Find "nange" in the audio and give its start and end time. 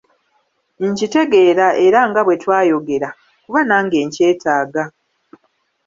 3.67-3.97